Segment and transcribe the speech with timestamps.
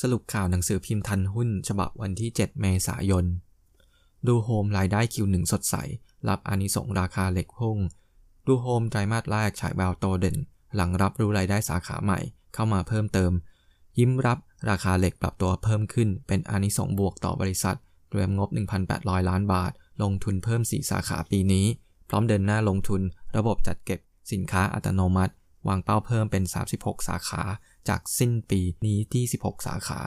[0.00, 3.24] สรุปข่าวหนังสือพิมพ์ทันหุ้น ฉบับวันที่ 7 เมษายน
[4.26, 5.74] ดูโฮมรายได้ Q หนึ่งสดใส
[6.28, 7.78] รับอานิสงส์ราคาเหล็กพุ่ง
[8.46, 10.36] ดูโฮมไตรมาสแรกฉายแววโตเด่น
[10.76, 12.20] หลังรับรู้รายได้สาขาใหม่
[12.54, 13.32] เข้ามาเพิ่มเติม
[13.98, 14.38] ยิ้มรับ
[14.70, 17.76] ราคาเหล็กปรับตัวเพิ่มขึ้น เป็นอานิสงส์บวกต่อบริษัท
[18.10, 18.48] เตรียมงบ
[18.88, 19.72] 1,800 ล้านบาท
[20.02, 21.66] ลงทุนเพิ่ม 4 สาขาปีนี้
[22.08, 23.00] พร้อมเดินหน้าลงทุน
[23.36, 24.00] ระบบจัดเก็บ
[24.32, 25.32] สินค้าอัตโนมัติ
[25.68, 26.44] วางเป้าเพิ่มเป็น
[26.74, 27.42] 36 สาขา
[27.88, 30.00] จากสิ้นปีนี้ที่ 16 สาขา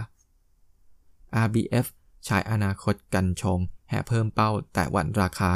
[1.46, 1.86] RBF
[2.26, 5.52] ใช้อนาคตกันชง แห่เพิ่มเป้าแต่วันราคา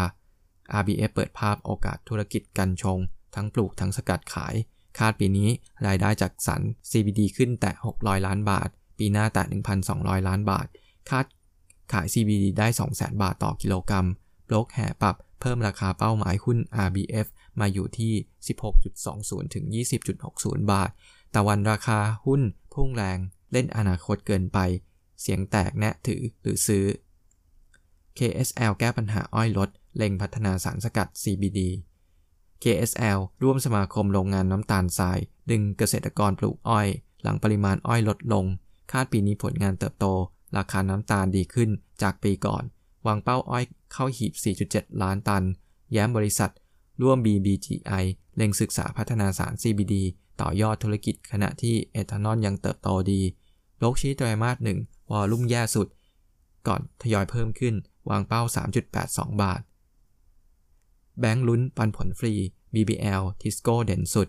[0.80, 3.00] RBF เปิดภาพโอกาสธุรกิจกันชง
[3.36, 4.56] ทั้งปลูกทั้งสกัดขาย
[4.98, 5.50] คาดปีนี้
[5.88, 9.44] รายได้จากสรร CBD ขึ้นแต่ 600 ล้านบาท ปีหน้าแต่
[9.86, 10.68] 1,200 ล้านบาท
[11.10, 11.26] คาด
[11.94, 14.08] ขาย CBD ได้ 200,000 บาทต่อกิโลกรัม
[14.50, 17.28] บล็อกแห่ปรับเพิ่มราคาเป้าหมายหุ้น RBF
[17.60, 18.14] มาอยู่ที่
[18.84, 19.66] 16.20 ถึง
[20.18, 20.90] 20.60 บาท
[21.38, 22.42] ต่วันราคาหุ้น
[22.74, 23.20] พุ่งแรง
[23.52, 24.60] เล่นอนาคตเกินไป
[25.22, 26.86] เสียงแตกแนะถือหรือซื้อ
[28.18, 31.60] KSL แก้ปัญหาอ้อยลดเล็งพัฒนาสารสกัด CBD
[32.64, 35.20] KSL ร่วมสมาคมโรงงานน้ำตาลทราย
[35.52, 36.88] ดึงเกษตรกรปลูกอ้อย
[37.24, 38.46] หลังปริมาณอ้อยลดลง
[38.92, 40.06] คาดปีนี้ผลงานเติบโต
[40.58, 41.70] ราคาน้ำตาลดีขึ้น
[42.02, 42.64] จากปีก่อน
[43.08, 44.34] วางเป้าอ้อยเข้าหีบ
[44.68, 45.44] 4.7 ล้านตัน
[45.92, 46.52] แย้มบริษัท
[47.02, 48.04] ร่วม BBGI
[48.36, 49.96] เล็งศึกษาพัฒนาสาร CBD
[50.42, 53.22] ต่อยอดธุรกิจขณะที่เอทานอลยังเติบโตดี
[53.80, 54.80] โลกชี้ไตรมาสหนึ่ง
[55.12, 55.88] วอลุ่มแย่สุด
[56.68, 57.76] ก่อนทยอยเพิ่มขึ้น
[58.10, 58.42] วางเป้า
[58.92, 59.62] 3.82 บาท
[61.20, 62.34] แบงก์ลุ้นปันผลฟรี
[62.74, 64.28] BBL ทิสโก้เด่นสุด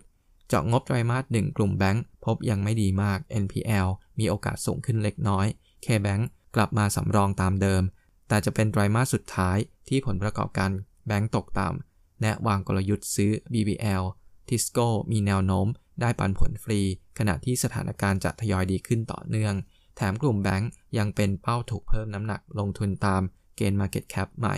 [0.49, 5.47] เจาะงบไตรมาสหนึ่งกลุ่มแบงก์พบยังไม่ดีมาก NPL มีโอกาสสูงขึ้นเล็กน้อย
[5.85, 6.23] K-Bank
[6.55, 7.83] กลับมาสำรองตามเดิม
[8.29, 9.57] แต่จะเป็นไตรมาสสุดท้าย
[9.89, 10.71] ที่ผลประกอบการ
[11.07, 14.05] แบงก์ตกต่ำแนะวางกลยุทธ์ซื้อ BBL
[14.49, 15.67] ทิสโก้มีแนวโน้ม
[16.01, 16.81] ได้ปันผลฟรี
[17.19, 19.55] ขณะที่สถานการณ์จะทยอยดีขึ้นต่อเนื่อง
[19.97, 23.23] แถมกลุ่มแบงก์ยังเป็นเป้าถูกเพิ่มน้ำหนักลงทุนตาม
[23.57, 24.57] เกณฑ์ Market Cap ใหม่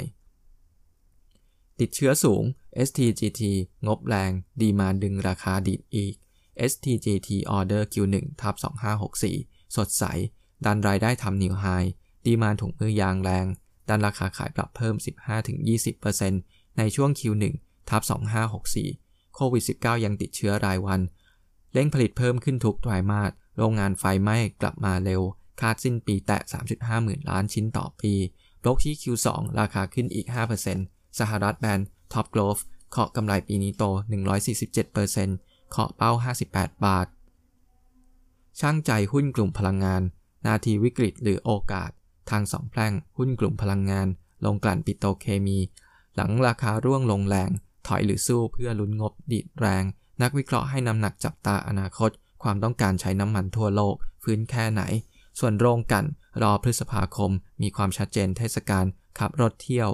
[1.81, 2.43] ติดเชื้อสูง
[2.87, 3.43] STGT
[3.87, 4.31] งบแรง
[4.61, 6.15] ดีมาดึงราคาดีดอีก
[6.71, 8.55] STGT Order Q1 ทับ
[9.15, 10.05] 2564 สดใส
[10.65, 11.65] ดันรายได้ทำนิวไฮ
[12.27, 13.47] ดีมาถุงมือยางแรง
[13.89, 14.95] ดันราคาขายปรับเพิ่ม
[15.67, 17.45] 15-20%ในช่วง Q1
[17.91, 18.03] ทับ
[18.69, 21.01] 2564 โควิด -19 ยังติดเชื้อรายวัน
[21.73, 25.23] เร่งผลิตเพิ่มขึ้นทุกไตรมาส โรงงานไฟไหม้กลับมาเร็ว
[25.61, 26.39] คาดสิ้นปีแตะ
[26.73, 28.12] 3.5 หมื่นล้านชิ้นต่อปี
[28.62, 29.27] บล็อกที่ Q2
[29.61, 30.27] ราคาขึ้นอีก
[30.73, 33.84] 5%สหรัฐแบนด์ Top Growth เคาะกำไรปีนี้โต
[34.56, 36.12] 147%เคาะเป้า
[36.49, 37.06] 58 บาท
[38.61, 40.03] ช่างใจหุ้นกลุ่มพลังงาน
[40.47, 41.91] นาทีวิกฤตหรือโอกาส
[42.31, 44.06] ทางสองแพร่ง หุ้นกลุ่มพลังงาน
[44.45, 45.59] ลงกลั่นปิโตเคมี
[46.17, 47.50] หลังราคาร่วงลงแรง
[47.87, 49.85] ถอยหรือสู้เพื่อลุ้นงบดีดแรง
[50.23, 52.11] นักวิเคราะห์ให้น้ำหนักจับตาอนาคต
[52.43, 54.83] ความต้องการใช้น้ำมันทั่วโลก ฟื้นแค่ไหน
[55.39, 56.05] ส่วนโรงกัน
[56.43, 57.31] รอพฤษภาคม
[57.62, 58.84] มีความชัดเจนเทศกาล
[59.19, 59.91] ขับรถเที่ยว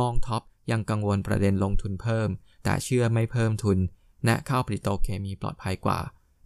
[0.00, 2.28] มอง TOP ยังกังวลประเด็นลงทุนเพิ่ม
[2.64, 3.78] แต่เชื่อไม่เพิ่มทุน
[4.24, 5.98] แนะเข้าปิโตรเคมีปลอดภัยกว่า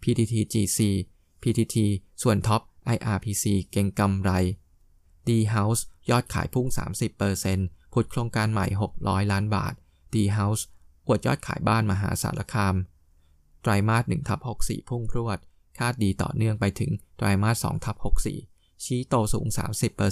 [0.03, 0.79] PTT GC
[1.43, 1.77] PTT
[2.23, 2.63] ส่วน TOP
[2.97, 4.31] IRPC เก่งกำไร
[5.29, 6.67] D House ยอดขายพุ่ง
[7.31, 8.67] 30%ผุดโครงการใหม่
[8.99, 9.75] 600 ล้านบาท
[10.15, 10.63] D House
[11.07, 12.75] อวดยอดขายบ้านมหาสารคาม
[13.63, 15.39] ไตรมาส1ทับ64 พุ่งพรวด
[15.79, 17.97] คาดดีต่อเนื่องไปถึงไตรมาส2ทับ
[18.41, 19.47] 64 ชี้โตสูง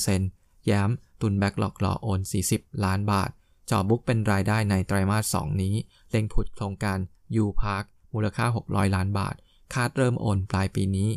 [0.03, 2.21] 30%ย้ำตุนแบ็กหลอกรอโอน
[2.53, 3.31] 40 ล้านบาท
[3.71, 5.75] จอบุ๊กเป็นรายได้ในไตรมาส2นี้
[6.11, 6.99] เล็งผุดโครงการ
[7.45, 7.85] U Park
[8.15, 9.35] มูลค่า 600 ล้านบาท
[9.75, 11.11] คาดเริ่มโอนปลายปีนี้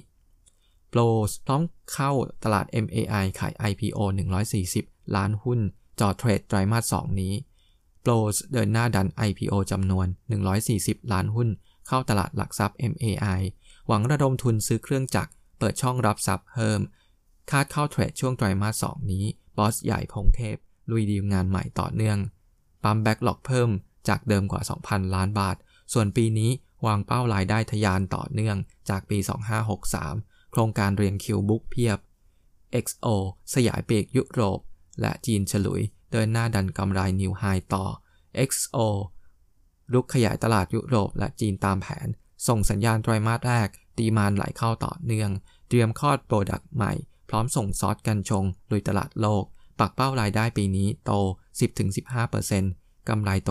[0.89, 1.63] โปรสพร้อม
[1.93, 2.11] เข้า
[2.43, 3.99] ตลาด MAI ขาย IPO
[4.57, 5.59] 140 ล้านหุ้น
[5.99, 7.33] จอเทรดไตรมาส2นี้
[8.01, 10.07] โปรสเดินหน้าดัน IPO จำนวน
[10.59, 11.49] 140 ล้านหุ้น
[11.89, 13.41] เข้าตลาดหลักทรัพย์ MAI
[13.87, 16.79] หวังระดมทุนซื้อเครื่องจักร เปิดช่องรับทรัพย์เพิ่ม
[17.51, 19.25] คาดเข้าเทรดช่วงไตรมาส 2 นี้
[19.57, 20.57] บอสใหญ่พงเทพ
[20.89, 22.17] ลุยดีลงานใหม่ต่อเนื่อง
[22.83, 23.69] ปั๊มแบ็กหลอกเพิ่ม
[24.07, 25.55] จากเดิมกว่า 2,000 ล้านบาท
[25.93, 26.51] ส่วนปีนี้
[26.85, 28.57] วางเป้ารายได้ทยานต่อเนื่อง
[28.89, 29.17] จากปี
[29.85, 31.97] 2563 โครงการเรียงคิวบุ๊กเพียบ
[32.85, 33.07] XO
[33.53, 34.59] สยายเปีกยุโรป
[35.01, 35.81] และจีนฉลุย
[36.11, 37.43] เดินหน้าดันกำไร new high
[37.73, 37.85] ต่อ
[38.49, 38.77] XO
[39.93, 42.07] รุกขยายตลาดยุโรปและจีนตามแผน
[42.47, 43.67] ส่งสัญญาณไตรมาสแรก
[43.97, 45.31] demand ไหลเข้าต่อเนื่อง
[45.67, 46.93] เตรียมคลอด product ใหม่
[47.29, 49.43] พร้อมส่งซอสกัญชงลุยตลาดโลก
[49.79, 51.11] ปักเป้ารายได้ปีนี้โต
[52.29, 53.49] 10-15%กำไรโต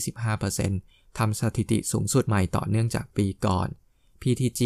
[0.00, 3.68] 20-25%ทำสถิติสูงสุดใหม่ต่อเนื่องจากปีก่อน
[4.22, 4.60] PTG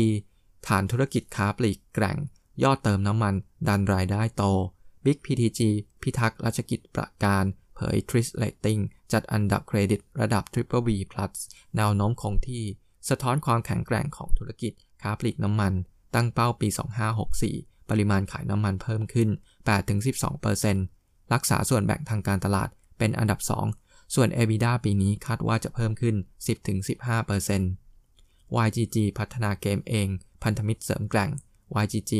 [0.67, 2.19] ฐานธุรกิจค้าปลีกแกร่ง
[2.63, 3.35] ยอดเติมน้ำมัน
[3.69, 4.45] ดันรายได้โต
[5.05, 5.61] Big PTG
[6.03, 7.45] พิทักษ์ราชกิจประการ
[7.79, 8.81] เผย t r i s Rating
[9.13, 10.91] จัดอันดับเครดิตระดับ Triple B+
[11.77, 12.65] แนวโน้มคงที่
[13.09, 14.73] สะท้อนความแข็งแกร่งของธุรกิจ
[15.03, 15.73] ค้าปลีกน้ำมัน
[16.15, 16.69] ตั้งเป้าปี
[17.29, 19.29] 2564 ปริมาณขายน้ำมันเพิ่มขึ้น
[20.11, 23.41] 8-12%รักษาส่วนแบ่งทางการตลาดเป็นอันดับ
[23.77, 26.17] 2 ส่วน EBITDA ปีนี้คาดว่าจะเพิ่มขึ้น
[27.79, 30.09] 10-15% YGG พัฒนาเกมเอง
[30.43, 31.31] พันธมิตรเสริมแกร่ง
[31.83, 32.13] YGG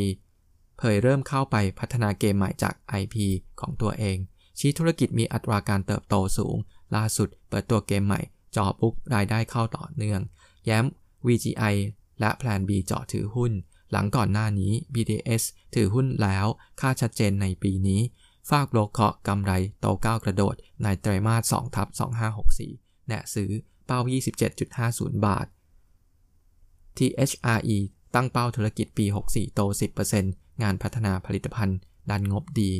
[0.77, 3.15] เผยเริ่มเข้าไปพัฒนาเกมใหม่จาก IP
[3.59, 4.17] ของตัวเอง
[4.59, 6.55] ชี้ธุรกิจมีอัตราการเติบโตสูง
[6.95, 8.21] ล่าสุดเปิดตัวเกมใหม่
[8.55, 10.21] จอปุ๊บรายได้เข้าต่อเนื่อง
[10.65, 10.85] แย้ม
[11.27, 11.75] VGI
[12.19, 13.51] และแพลน B เจาะถือหุ้น
[13.91, 15.43] หลังก่อนหน้านี้ BDS
[15.75, 16.45] ถือหุ้นแล้ว
[16.79, 18.01] ค่าชัดเจนในปีนี้
[18.49, 21.87] ฝากโลเคาะกำไรโตก้าวกระโดด ในไตรมาส2ทับ
[22.47, 23.51] 2564 แนะซื้อ
[23.85, 23.99] เป้า
[24.63, 25.47] 27.50 บาท
[26.97, 27.77] THRE
[28.15, 29.61] ตั้งเป้าธุรกิจปี 64 โต
[30.11, 31.77] 10%งานพัฒนาผลิตภัณฑ์
[32.09, 32.71] ดันงบดี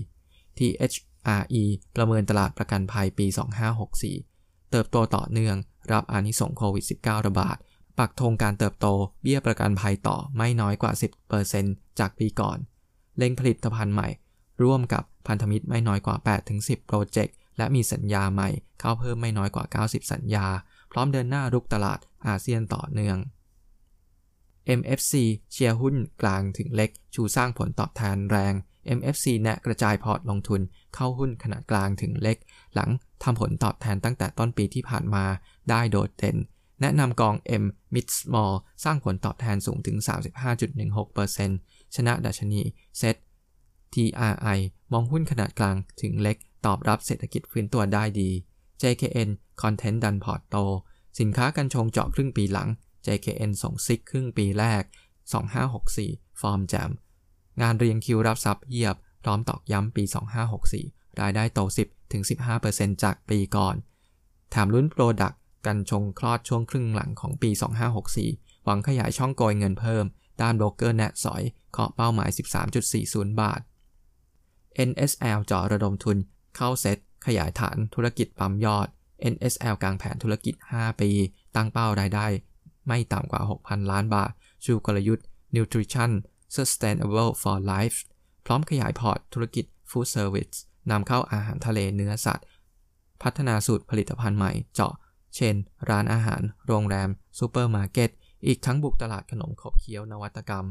[0.57, 0.59] T
[0.91, 0.95] H
[1.41, 1.63] RE
[1.95, 3.27] ประเมินตลาดประกันภัยปี
[3.99, 5.55] 2564 เติบโตต่อเนื่อง
[5.91, 7.57] รับอานิสงโควิด -19 ระบาด
[7.99, 8.87] ปักธงการเติบโต
[9.21, 10.91] เบี้ยประกันภัยต่อไม่น้อยกว่า
[11.45, 12.57] 10%จากปีก่อน
[13.17, 14.09] เล็งผลิตภัณฑ์ใหม่
[14.63, 16.15] ร่วมกับพันธมิตรไม่น้อยกว่า
[16.51, 18.49] 8-10 project และมีสัญญาใหม่
[18.79, 20.45] เข้าเพิ่มไม่น้อยกว่า 90 สัญญา
[20.91, 23.17] พร้อมเดินหน้ารุกตลาดอาเซียนต่อเนื่อง
[24.79, 25.13] MFC
[25.51, 28.53] เชียร์หุ้นกลางถึงเล็ก ชูสร้างผลตอบแทนแรง
[28.97, 30.61] MFC แนะกระจายพอร์ตลงทุน
[30.95, 32.37] เข้าหุ้นขนาดกลางถึงเล็ก
[32.73, 32.89] หลัง
[33.23, 35.25] ทำผลตอบแทนตั้งแต่ต้นปีที่ผ่านมา
[35.69, 36.37] ได้โดดเด่น
[36.81, 38.53] แนะนำกอง M Mid Small
[38.83, 39.97] สร้างผลตอบแทนสูงถึง
[41.15, 42.61] 35.16%ชนะดัชนี
[43.01, 43.15] SET
[43.93, 44.59] TRI
[44.91, 48.29] มองหุ้นขนาดกลางถึงเล็ก ตอบรับเศรษฐกิจฟื้นตัวได้ดี
[48.81, 49.29] JKN
[49.61, 50.55] Content ดันพอร์ตโต
[51.19, 52.69] สินค้ากัญชงเจาะครึ่งปีหลัง
[53.05, 54.83] JKN ส่งซิกครึ่งปีแรก
[55.61, 56.91] 2564 ฟอร์มแจ่ม
[57.61, 60.03] งานเรียงคิวรับทรัพย์เพียบ พร้อมตอกย้ำปี
[60.61, 61.59] 2564 รายได้โต
[62.31, 63.75] 10-15%จากปีก่อน
[64.49, 65.33] แถมลุ้น product
[65.65, 67.49] กัญชงคลอดช่วงครึ่งหลังของปี
[68.07, 70.05] 2564 หวังขยายช่องโกยเงินเพิ่ม
[70.41, 72.29] ด้านโบรกเกอร์แนะสอยเคาะเป้าหมาย
[72.85, 73.59] 13.40 บาท
[74.89, 76.17] NSL จ่อระดมทุน
[76.55, 78.87] เข้าเซ็ตขยายฐานธุรกิจปั๊มยอด
[79.33, 81.11] NSL กางแผนธุรกิจ 5 ปี
[81.55, 82.27] ตั้งเป้ารายได้
[82.87, 84.31] ไม่ต่ำกว่า 6,000 ล้านบาท
[84.65, 85.25] ชูกลยุทธ์
[85.55, 86.11] Nutrition
[86.55, 87.97] Sustainable for Life
[88.45, 90.57] พร้อมขยายพอร์ตธุรกิจ Food Service
[90.91, 92.45] นำเข้าอาหารทะเลเนื้อสัตว์
[93.21, 94.93] พัฒนาสูตรผลิตภัณฑ์ใหม่เจาะ
[95.35, 95.55] เช่น
[95.89, 97.09] ร้านอาหาร โรงแรม
[97.39, 98.09] ซูเปอร์มาร์เก็ต
[98.45, 100.65] อีกทั้งบุกตลาดขนมขบเคี้ยวนวัตกรรม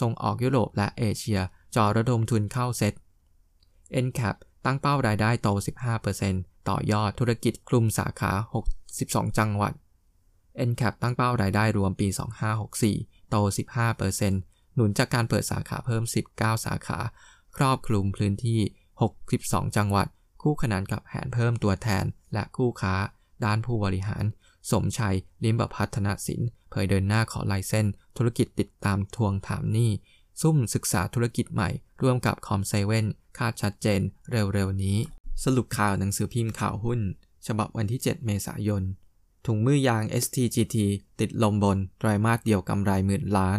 [0.00, 1.40] ส่งออกยุโรปและเอเชีย
[1.74, 2.94] จ่อระดมทุนเข้า SET
[4.04, 5.48] NCAP ตั้งเป้ารายได้โต
[6.08, 8.32] 15%ต่อยอดธุรกิจคลุมสาขา
[8.84, 9.72] 62 จังหวัด
[10.68, 12.08] NCAP ตั้งเป้ารายได้รวมปี
[12.68, 13.36] 2564 โต
[14.18, 16.02] 15% หนุนจากการเปิดสาขาเพิ่ม
[16.34, 16.98] 19 สาขา
[17.56, 18.60] ครอบคลุมพื้นที่
[19.18, 20.06] 62 จังหวัด
[20.42, 22.94] คู่ขนานกับแผนเพิ่มตัวแทน และคู่ค้า
[23.44, 24.24] ด้านผู้บริหาร
[24.70, 26.40] สมชัย ลิมบพัฒนสิน
[26.70, 27.86] เผยเดินหน้าขอไลเซน
[28.16, 29.90] ธุรกิจติดตามทวงถามหนี้
[30.40, 31.70] ซุ่มศึกษาธุรกิจใหม่
[32.02, 33.06] ร่วมกับคอมเซเว่น
[33.38, 34.00] คาดชัดเจน
[34.30, 34.98] เร็วๆนี้
[35.44, 37.00] สรุปข่าวหนังสือพิมพ์ข่าวหุ้น
[37.46, 38.82] ฉบับวันที่ 7 เมษายน
[39.46, 40.76] ถุงมือยาง STGT
[41.20, 43.58] ติดลมบนไตรมาสเดียวกำไรหมื่นล้าน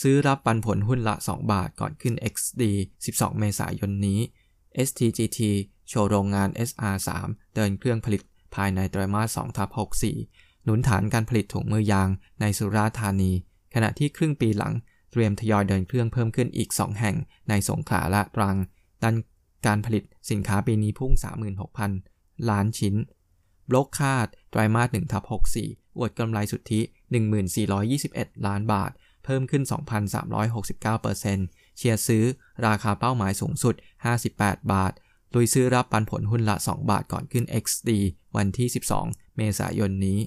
[0.00, 2.62] ซื้อรับปันผลหุ้นละ 2 บาทก่อนขึ้น XD
[3.04, 4.20] 12 เมษายนนี้
[4.86, 5.40] STGT
[5.88, 7.08] โชว์โรงงาน SR3
[7.54, 8.22] เดินเครื่องผลิต
[8.54, 9.68] ภายในไตรมาส2ทับ
[10.16, 12.08] 64 หนุนฐานการผลิตถุงมือยาง
[12.40, 13.32] ในสุราษฎร์ธานี
[13.74, 14.74] ขณะที่ครึ่งปีหลัง
[15.10, 17.16] เตรียมทยอยเดินเครื่องเพิ่มขึ้นอีก 2 แห่ง
[17.48, 18.56] ในสงขลาและตรัง
[19.02, 19.16] ดัน
[19.66, 21.12] การผลิตสินค้าปีนี้พุ่ง
[21.80, 22.94] 36,000 ล้านชิ้น
[23.70, 25.24] บล็อกคาดไตรมาส1ทับ
[25.60, 26.80] 64 อวดกำไรสุทธิ
[27.62, 28.90] 1421 ล้านบาท
[29.24, 29.62] เพิ่มขึ้น
[30.30, 32.24] 2,369%เชียร์ซื้อ
[32.66, 33.74] ราคาเป้าหมายสูงสุด
[34.22, 34.92] 58 บาท
[35.32, 37.90] โดยซื้อรับปันผลหุ้นละ 2 บาทก่อนขึ้น XD
[38.36, 38.68] วันที่
[39.02, 40.20] 12 เมษายนนี้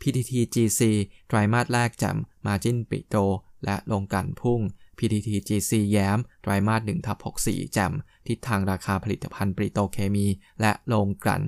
[0.00, 0.80] PTT GC
[1.28, 3.16] ไตรมาสแรกจมมาจินปิโต
[3.64, 4.60] และลงกันพุ่ง
[4.98, 7.92] PTT GC แย้มไตรมาส1ทับ64แจม
[8.26, 10.26] ทิศทางราคาผลิตภัณฑ์ปริโตเคมี
[10.60, 11.42] และลงกลั่น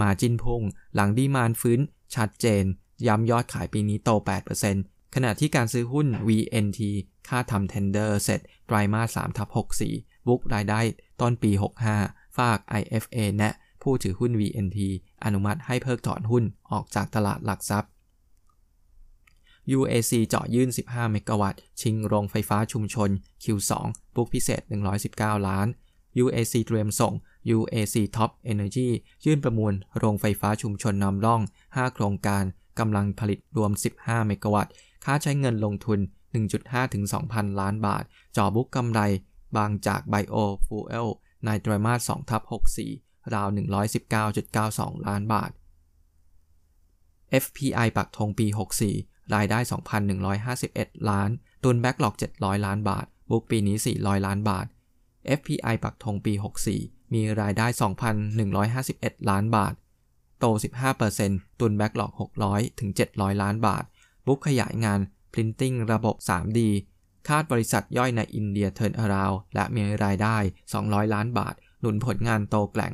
[0.00, 0.62] มาจินพุ่ง
[0.94, 1.80] หลังดีมานฟื้น
[2.14, 2.64] ชัดเจน
[3.06, 4.10] ย้ำยอดขายปีนี้โต
[4.56, 6.80] 8% ขณะที่การซื้อหุ้น VNT
[7.28, 9.48] ค่าทำเทนเดอร์เสร็จไตรมาส3ทับ
[9.88, 10.80] 64 บุกรายได้
[11.20, 11.50] ต้นปี
[11.94, 14.78] 65 ฝาก IFA แนะผู้ถือหุ้น VNT
[15.24, 17.90] อนุมัติให้เพิกถอนหุ้นออกจากตลาดหลักทรัพย์
[19.78, 23.10] UAC เจาะยื่น 15 เมกะวัตต์ ชิงโรงไฟฟ้าชุมชน
[23.44, 23.72] Q2
[24.14, 24.62] บุกพิเศษ
[25.04, 25.66] 119 ล้าน
[26.22, 27.12] UAC เตรียมส่ง
[27.56, 28.88] UAC Top Energy
[29.24, 32.44] ยื่นประมูลโรงไฟฟ้าชุมชนนำร่อง 5 โครงการ
[32.78, 34.72] กำลังผลิตรวม 15 เมกะวัตต์
[35.04, 35.98] ค่าใช้เงินลงทุน
[36.46, 38.04] 1.5ถึง2,000 ล้านบาท
[38.36, 39.00] จอบุกกำไร
[39.56, 41.08] บางจาก Bio Fuel
[41.46, 42.42] ในไตรมาส2ทับ
[42.86, 43.48] 64 ราว
[44.28, 45.50] 119.92 ล้านบาท
[47.42, 48.46] FPI ปักธงปี
[48.90, 49.58] 64 รายได้
[50.34, 51.30] 2,151 ล้าน
[51.64, 54.66] ตุน backlog 700 ล้านบาท book ปีนี้ 400 ล้านบาท
[55.38, 56.32] FPI ปักธงปี
[56.74, 57.66] 64 มีรายได้
[58.48, 59.74] 2,151 ล้านบาท
[60.40, 60.44] โต
[61.02, 62.12] 15%ตุน backlog
[62.46, 63.84] 600 ถึง 700 ล้านบาท
[64.26, 65.00] บุกขยายงาน
[65.32, 66.58] Printing ระบบ 3D
[67.28, 70.36] คาดบริษัทย่อยในอินเดีย turnaround และมีรายได้
[70.74, 72.92] 200 ล้านบาท หนุนผลงานโตแกร่ง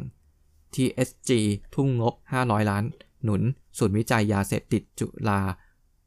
[0.75, 1.30] TSG
[1.75, 2.85] ทุ่มงบ 500 ล้าน
[3.25, 3.42] หนุน
[3.78, 5.40] ศูนย์วิจัยยาเสพติดจุฬา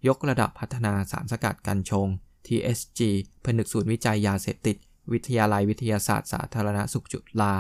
[0.08, 2.08] ยกระดับพัฒนาสารสกัดกัญชง
[2.48, 3.00] TSG
[3.46, 4.78] ผนึกศูนย์วิจัยยาเสพติด
[5.12, 7.54] วิทยาลัยวิทยาศาสตร์สาธารณสุขจุฬา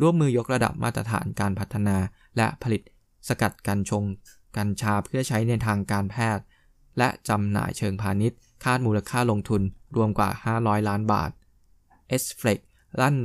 [0.00, 1.96] ร่วมมือยกระดับมาตรฐานการพัฒนา
[2.36, 2.82] และผลิต
[3.28, 4.04] สกัดกัญชง
[4.56, 6.44] กัญชาเพื่อใช้ในทางการแพทย์
[6.98, 9.62] และจำหน่ายเชิงพาณิชย์ คาดมูลค่าลงทุน
[9.96, 11.30] รวมกว่า 500 ล้านบาท
[12.22, 12.58] s f l e x
[13.00, 13.16] ลั่น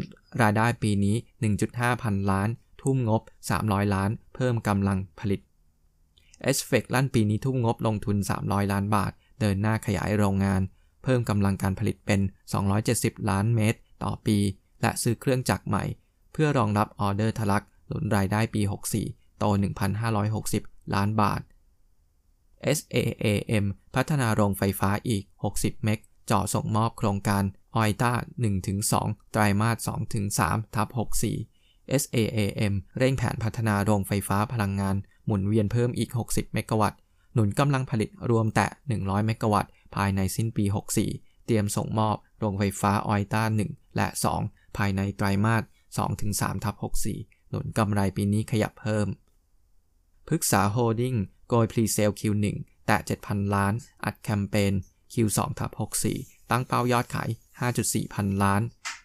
[0.42, 1.16] รายได้ปีนี้
[1.60, 2.50] 1.5 พันล้าน
[2.82, 3.22] ทุ่มงบ
[3.58, 5.42] 300 ล้าน เพิ่มกำลังผลิต
[6.56, 10.62] s f e c ลั่นปีนี้ทุ่มงบลงทุน 300 ล้านบาท เดินหน้าขยายโรงงาน
[11.04, 12.20] เพิ่มกำลังการผลิตเป็น
[12.76, 14.38] 270 ล้านเมตร ต่อปี
[14.82, 15.84] และซื้อเครื่องจักรใหม่
[16.34, 18.62] เพื่อรองรับออเดอร์ทะลักหนุนรายได้ปี
[19.02, 19.46] 64 โต
[20.20, 21.42] 1,560 ล้านบาท
[22.78, 23.66] SAAM
[23.96, 27.44] พัฒนาโรงไฟฟ้าอีก 60 เมกจ่อส่งมอบโครงการ
[27.76, 28.14] ออยต้า
[28.74, 29.90] 1-2 ไตรมาส
[30.30, 30.88] 2-3ทับ
[31.40, 37.00] 64 SAAM เร่งแผนพัฒนาโรงไฟฟ้าพลังงาน หมุนเวียนเพิ่มอีก 60 เมกะวัตต์
[37.34, 38.68] หนุนกำลังผลิตรวมแตะ
[38.98, 40.66] 100 เมกะวัตต์ ภายในสิ้นปี
[41.06, 44.08] 64 เตรียมส่งมอบโรงไฟฟ้าออยต้า1และ
[44.44, 45.64] 2 ภายในไตรมาส
[46.14, 46.76] 2-3ทับ
[47.14, 49.08] 64 หนุนกำไรปีนี้ขยับเพิ่ม
[50.28, 51.16] พฤกษาโฮลดิ้ง
[51.56, 52.46] โกย presale Q1
[52.88, 53.74] แตะ 7,000 ล้าน
[54.06, 54.74] อัดแคมเปญ
[55.14, 55.72] Q2 ทับ
[56.12, 57.30] 64 ตั้งเป้ายอดขาย
[57.72, 58.62] 5.4 พันล้าน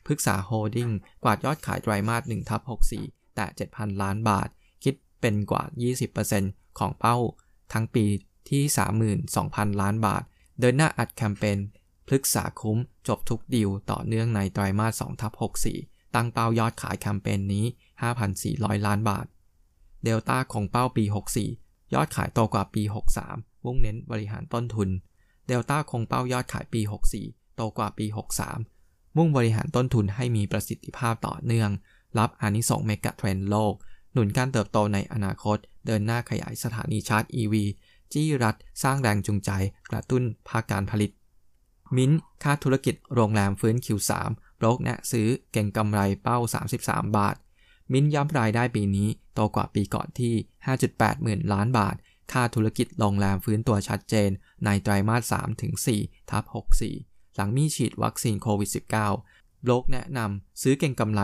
[0.07, 0.91] พฤกษาโฮลดิ้ง
[1.25, 2.61] กวาดยอดขายไตรมาส1ทับ
[2.99, 4.49] 64 แตะ 7,000 ล้านบาท
[4.85, 5.63] คิดเป็นกว่า
[6.21, 7.17] 20%ของเป้า
[7.73, 8.07] ทั้งปี
[8.51, 8.63] ที่
[9.23, 10.23] 32,000 ล้านบาท
[10.61, 11.59] เดินหน้าอัดแคมเปญ
[12.09, 12.79] พฤกษาคุ้ม
[13.09, 15.33] จบทุกดีลต่อเนื่องในไตรมาส2ทับ
[15.75, 17.65] 64 ตั้งเป้ายอดขายแคมเปญนี้
[18.27, 19.27] 5,400 ล้านบาท
[20.05, 22.83] เดลต้าคงเป้าปี 64 ยอดขายโตกว่าปี
[23.25, 24.89] 63 มุ่งเน้นบริหารต้นทุน
[25.47, 26.81] เดลต้าคงเป้ายอดขายปี
[27.19, 28.07] 64 โตกว่าปี
[28.63, 31.71] 63 มุ่งบริหารต้นทุนให้มีประสิทธิภาพต่อเนื่อง
[32.19, 33.75] รับอานิสงส์เมกะเทรนด์โลก
[34.13, 37.55] หนุนการเติบโตในอนาคต เดินหน้าขยายสถานีชาร์จ EV
[38.13, 39.51] จี้รัฐ สร้างแรงจูงใจ
[39.91, 41.11] กระตุ้นภาคการผลิต
[41.97, 44.13] มิ้นค่าธุรกิจโรงแรมฟื้น Q3
[44.57, 46.39] โบรกแนะซื้อเก่งกำไรเป้า
[46.77, 47.37] 33 บาท
[47.93, 50.35] มิ้นย้ำรายได้ปีนี้โตกว่าปีก่อนที่
[50.79, 51.97] 5.8 หมื่นล้านบาท
[52.33, 54.31] ค่าธุรกิจโรงแรมฟื้นตัวชัดเจน
[54.65, 55.35] ในไตรมาส
[55.77, 56.45] 3-4ทับ
[56.91, 61.21] 64 หลังมีฉีดวัคซีนโควิด -19 โบรกแนะนำซื้อเก่งกำไร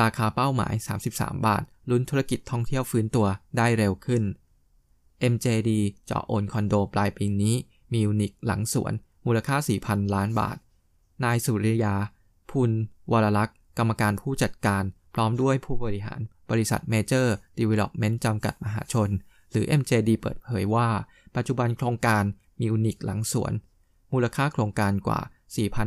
[0.00, 0.74] ราคาเป้าหมาย
[1.10, 4.22] 33 บาท ลุ้นธุรกิจท่องเที่ยวฟื้นตัวได้เร็วขึ้น
[5.32, 5.70] MJD
[6.06, 7.54] เจาะโอนคอนโดปลายปีนี้
[7.92, 8.92] มิวนีคหลังสวน
[9.26, 9.56] มูลค่า
[9.86, 10.56] 4,000 ล้านบาท
[11.24, 11.94] นายสุริยา
[12.50, 12.70] พูล
[13.12, 14.84] วรลักษณ์ กรรมการผู้จัดการ
[15.18, 16.20] พร้อมด้วยผู้บริหาร
[16.50, 19.10] บริษัทเมเจอร์ดีเวล็อปเมนต์จำกัดมหาชน
[19.50, 20.88] หรือ MJD เปิดเผยว่า
[21.36, 22.24] ปัจจุบันโครงการ
[22.60, 23.52] มิวนีคหลังสวน
[24.12, 25.20] มูลค่าโครงการกว่า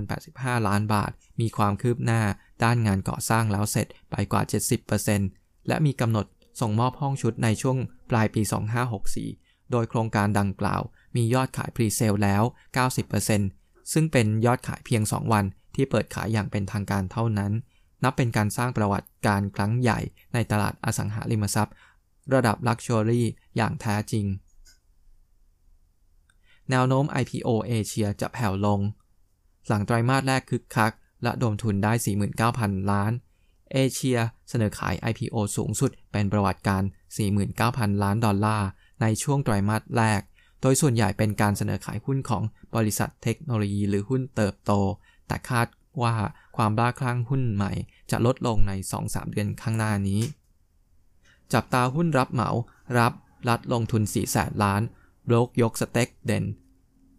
[0.01, 1.11] 4,085 ล้านบาท
[1.41, 2.21] มีความคืบหน้า
[2.63, 4.41] ด้านงานก่อสร้างแล้วเสร็จไปกว่า
[5.05, 6.25] 70%และมีกำหนด
[6.61, 7.77] ส่งมอบห้องชุดในช่วง
[8.09, 8.41] ปลายปี
[9.07, 10.81] 2564 โดยโครงการดังกล่าว
[11.15, 12.43] มียอดขาย presale แล้ว
[13.37, 15.45] 90%ซึ่งเป็นยอดขายเพียง 2 วัน
[15.75, 17.51] ที่เปิดขายอย่างเป็นทางการเท่านั้น
[18.03, 19.99] นับเป็นการสร้างประวัติการณ์ครั้งใหญ่
[20.33, 21.75] ในตลาดอสังหาริมทรัพย์
[22.33, 23.25] ระดับ luxury
[23.57, 24.25] อย่างแท้จริง
[26.69, 28.79] แนวโน้ม IPO เอเชียจะแผ่วลง
[29.67, 30.91] หลังไตรมาสแรกคึกคัก
[31.23, 31.93] ระดมทุนได้
[32.41, 33.11] 49,000 ล้าน
[33.71, 34.17] เอเชีย
[34.49, 36.83] เสนอขาย IPO สูงสุดเป็นประวัติการ
[37.43, 38.67] 49,000 ล้านดอลลาร์
[39.01, 40.21] ในช่วงไตรมาสแรก
[40.61, 42.43] โดยส่วนใหญ่เป็นการเสนอขายหุ้นของ
[42.75, 44.71] บริษัทเทคโนโลยีหรือหุ้นเติบโต
[45.27, 45.67] แต่คาด
[46.03, 46.15] ว่า
[46.55, 47.71] ความบ้าคลั่งหุ้นใหม่
[48.11, 48.71] จะลดลงใน
[49.03, 50.21] 2-3 เดือนข้างหน้านี้
[51.53, 52.49] จับตาหุ้นรับเหมา
[52.97, 53.13] รับ
[53.49, 54.81] รัดลงทุน4แสนล้าน
[55.25, 56.45] โบรกยกสเต็กเด่น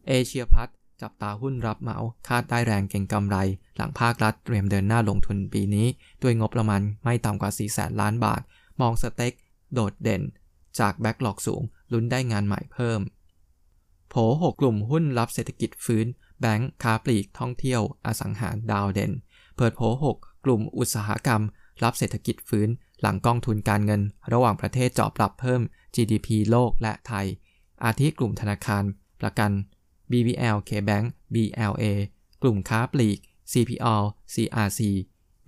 [0.08, 0.68] เอเชียพัท
[1.02, 1.98] จับตาหุ้นรับเหมา
[2.28, 3.36] คาดได้แรงเก่งกำไร
[3.76, 5.86] หลังภาครัฐเตรียมเดินหน้าลงทุนปีนี้
[6.22, 8.40] ด้วยงบประมาณไม่ต่ำกว่า 4 แสนล้านบาท
[8.80, 9.32] มองสเต็ก
[9.74, 10.22] โดดเด่น
[10.78, 11.62] จากแบ็กหลอกสูง
[11.92, 13.00] ลุ้นได้งานใหม่เพิ่ม
[14.10, 16.06] โผ6กลุ่มหุ้นรับเศรษฐกิจฟื้น
[16.42, 19.12] แบงค์ค้าปลีกท่องเที่ยว อสังหารดาวเด่น
[19.56, 21.42] เปิดโผ6กลุ่มอุตสาหกรรม
[21.82, 22.68] รับเศรษฐกิจฟื้น
[23.00, 25.60] หลังกองทุนการเงิน ระหว่างประเทศเจาะปรับเพิ่ม
[25.94, 27.26] GDP โลกและไทย
[27.84, 28.84] อาทิกลุ่มธนาคาร
[29.20, 29.50] ประกัน
[30.10, 31.84] BBL KBank BLA
[32.42, 33.18] กลุ่มค้าปลีก
[33.52, 33.96] CPO
[34.34, 34.80] CRC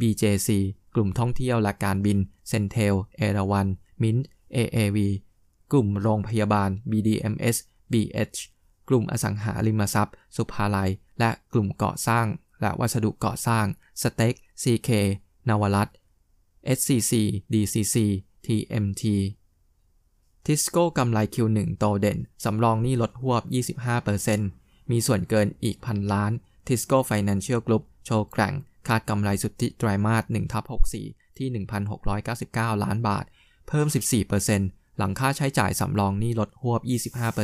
[0.00, 0.50] BJC
[0.94, 2.18] กลุ่มท่องเที่ยวและการบิน
[2.50, 3.68] Centel เอราวัน
[4.02, 4.22] Mint
[4.56, 4.98] AAV
[5.72, 7.56] กลุ่มโรงพยาบาล BDMS
[7.92, 8.38] BH
[8.88, 12.26] กลุ่มอสังหาริมทรัพย์ สุภาลัย และกลุ่มเกาะสร้าง
[12.60, 13.66] และวัสดุก่อสร้าง
[14.02, 14.90] สเต็ก CK
[15.48, 15.88] นวรัต
[16.76, 17.12] SCC
[17.52, 17.96] DCC
[18.46, 19.04] TMT
[20.46, 23.42] ทิสโก้กำไร Q1 โตเด่น สำรองหนี้ลดหวบ
[24.12, 26.32] 25%มีส่วนเกินอีกพันล้าน
[26.66, 28.54] Tisco Financial Group โชว์แกร่ง
[28.88, 30.64] คาดกำไรสุทธิไตรมาส1ทับ
[31.00, 31.48] 64 ที่
[32.16, 33.24] 1,699 ล้านบาท
[33.68, 33.86] เพิ่ม
[34.42, 36.80] 14%หลังค่าใช้จ่ายสำรองหนี้ลดหวบ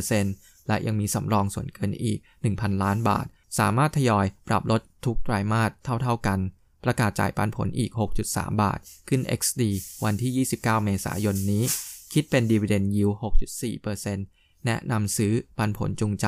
[0.00, 2.18] 25% และยังมีสำรองส่วนเกินอีก
[2.50, 3.26] 1,000 ล้านบาท
[3.58, 6.38] สามารถทยอยปรับลดทุกไตรมาสเท่า ๆกัน
[6.84, 7.90] ประกาศจ่ายปันผลอีก
[8.26, 9.62] 6.3 บาท ขึ้น XD
[10.04, 11.64] วันที่ 29 เมษายนนี้
[12.12, 13.14] คิดเป็น Dividend Yield
[13.70, 16.26] 6.4%แนะนำซื้อปันผลจูงใจ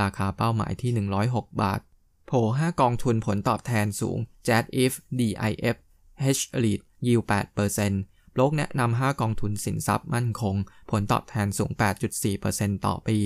[0.00, 0.92] ราคาเป้าหมายที่
[1.26, 1.80] 106 บาท
[2.26, 5.76] โผ5กองทุนผลตอบแทนสูง JAD IF DIF
[6.36, 7.24] H Elite Yield
[7.78, 10.56] 8%โลกแนะนำ 5 กองทุนสินทรัพย์มั่นคง
[10.90, 11.70] ผลตอบแทนสูง
[12.28, 13.18] 8.4%ต่อปี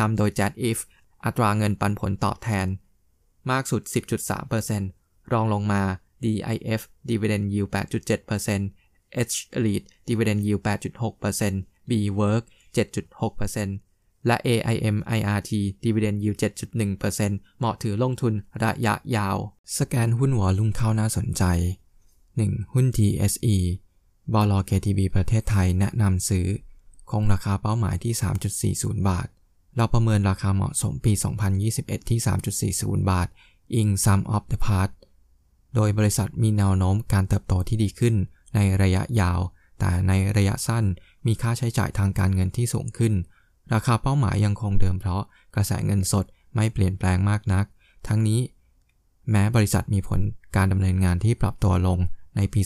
[0.00, 0.78] ตามโดย JAD IF
[1.24, 2.66] อัตราเงินปันผลตอบแทน
[3.50, 3.82] มากสุด
[4.56, 5.82] 10.3%รองลงมา
[6.24, 6.80] DIF
[7.10, 8.62] Dividend Yield 8.7%
[9.32, 11.90] H Elite Dividend Yield 8.6% B
[12.20, 12.44] Work
[12.76, 15.50] 7.6%และ AIM IRT
[15.84, 19.36] Dividend Yield 7.1%เหมาะถือลงทุนระยะยาว
[19.78, 21.44] สแกนหุ้นหัวลุ่มเข้าน่าสนใจ
[22.14, 22.72] 1.
[22.72, 23.56] หุ้น TSE
[24.32, 26.46] บล KTB ประเทศไทยแนะนำซื้อ
[27.10, 28.14] คงราคาเป้าหมายที่
[28.76, 29.28] 3.40 บาท
[29.76, 31.12] เราประเมินราคาเหมาะสมปี
[31.60, 32.18] 2021 ที่
[32.74, 33.28] 3.40 บาท
[33.74, 34.90] อิง Sum of the Part
[35.74, 38.14] โดยบริษัทมีแนวโน้มการเติบโตที่ดีขึ้น
[38.54, 39.40] ในระยะยาว
[39.78, 40.84] แต่ในระยะสั้น
[41.26, 43.14] มีค่าใช้จ่ายทางการเงินที่สูงขึ้น
[43.74, 45.22] ราคาเป้าหมายยังคงเดิมเพราะ
[45.54, 46.24] กระแสเงินสด
[46.54, 47.64] ไม่เปลี่ยนแปลงมากนัก
[48.06, 48.40] ทั้งนี้
[49.30, 50.20] แม้บริษัทมีผล
[50.56, 51.98] การดำเนินงานที่ปรับตัวลง
[52.36, 52.60] ในปี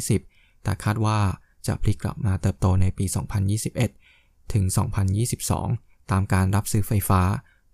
[0.00, 1.18] 2020 แต่คาดว่า
[1.66, 3.04] จะพลิกกลับมาเติบโตในปี
[3.78, 4.64] 2021 ถึง
[5.30, 7.22] 2022 ตามการรับซื้อไฟฟ้า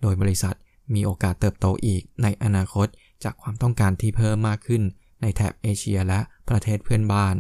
[0.02, 0.56] โดยบริษัท
[0.94, 2.86] มีโอกาสเติบโตอีกในอนาคต
[3.24, 4.82] จากความต้องการที่เพิ่มมากขึ้น
[5.22, 7.34] ในแถบเอเชียและประเทศเพื่อนบ้าน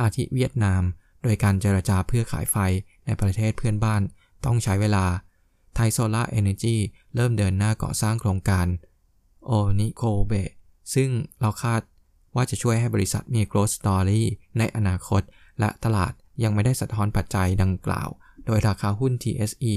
[0.00, 0.82] อาทิเวียดนาม
[1.22, 2.56] โดยการเจรจาเพื่อขายไฟ
[3.06, 4.02] ในประเทศเพื่อนบ้าน
[4.44, 5.04] ต้องใช้เวลา
[5.74, 6.76] Thai Solar Energy
[7.14, 8.66] เริ่มเดินหน้าก่อสร้างโครงการ
[9.46, 10.32] Onikobe
[10.94, 11.80] ซึ่งเราคาด
[12.34, 14.22] ว่าจะช่วยให้บริษัทมี growth story
[14.58, 15.22] ในอนาคต
[15.60, 18.08] และตลาดยังไม่ได้สะท้อนปัจจัยดังกล่าว
[18.46, 19.74] โดยราคาหุ้น TSE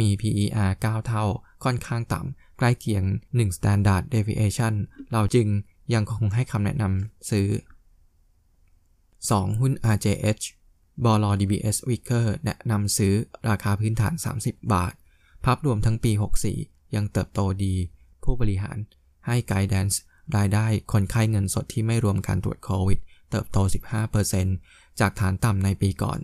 [0.00, 1.24] มี PER 9 เท่า
[1.64, 4.74] ค่อนข้างต่ำ ใกล้เคียง 1 standard deviation
[5.12, 5.46] เราจึง
[5.94, 7.48] ยังคงให้คำแนะนำซื้อ
[8.70, 9.60] 2.
[9.60, 10.44] หุ้น RJH
[11.04, 13.14] บล DBS Wicker แนะนำซื้อ
[13.48, 14.92] ราคาพื้นฐาน 30 บาท
[15.44, 16.12] ภาพรวมทั้งปี
[16.52, 17.74] 64 ยังเติบโตดี
[18.24, 18.78] ผู้บริหาร
[19.26, 20.00] ให้ไกด์แดนซ์
[20.36, 22.98] รายได้คนไข้เงินสดที่ไม่รวมการตรวจโควิด
[23.30, 23.58] เติบโต
[24.28, 26.18] 15%จากฐานต่ำในปีก่อน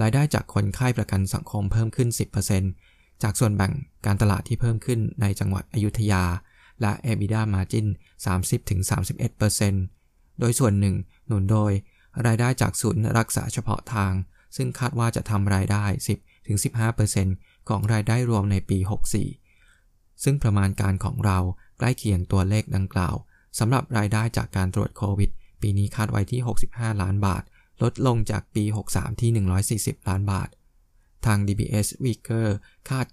[0.00, 2.08] รายได้จากคนไข้ประกันสังคมเพิ่มขึ้น
[2.52, 2.85] 10%
[3.22, 3.72] จากส่วนแบ่ง
[4.06, 6.24] การตลาดที่เพิ่มขึ้นในจังหวัดอยุธยา
[6.80, 7.86] และ EBITDA Margin
[9.06, 11.72] 30-31%โดยส่วนหนึ่งหนุนโดย
[12.26, 14.12] รายได้จากศูนย์รักษาเฉพาะทาง
[14.56, 15.84] ซึ่งคาดว่าจะทำรายได้
[16.56, 18.78] 10-15%ของรายได้รวมในปี
[19.50, 21.38] 64 ซึ่งประมาณการของเรา
[21.78, 23.14] ใกล้เคียงตัวเลขดังกล่าว
[23.58, 25.30] สำหรับรายได้จากการตรวจโควิด
[25.62, 27.42] ปีนี้คาดไว้ที่ 65 ล้านบาท
[27.82, 29.30] ลดลงจากปี 63 ที่
[29.94, 30.48] 140 ล้านบาท
[31.26, 32.46] ทาง DBS Weaker
[32.90, 33.06] คาด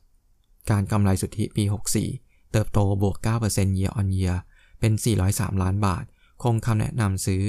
[0.69, 1.63] การกำไรสุทธิปี
[2.07, 3.15] 64 เติบโตบวก
[3.47, 4.37] 9% year on year
[4.79, 4.93] เป็น
[5.27, 6.03] 403 ล้านบาท
[6.43, 7.41] คงคำแนะนำซื้อ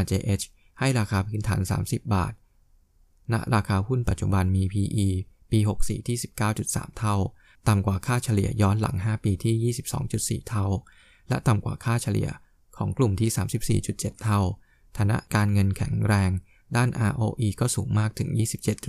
[0.00, 0.44] RJH
[0.78, 2.32] ให้ราคาพื้นฐาน 30 บาท
[3.32, 5.08] ณ ราคาหุ้นปัจจุบันมี PE
[5.50, 6.18] ปี 64 ที่
[6.58, 7.16] 19.3 เท่า
[7.68, 9.74] ต่ำกว่าค่าเฉลี่ยย้อนหลัง 5 ปีที่
[10.42, 10.66] 22.4 เท่า
[11.28, 12.28] และต่ำกว่าค่าเฉลี่ย
[12.76, 14.40] ของกลุ่มที่ 34.7 เท่า
[14.96, 16.30] ฐานะการเงินแข็งแรง
[16.76, 18.28] ด้าน ROE ก็สูงมากถึง